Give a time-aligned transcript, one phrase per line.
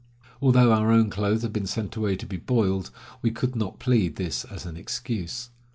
[0.41, 2.89] Although our own clothes had been sent away to be boiled,
[3.21, 5.51] we could not plead this as an excuse.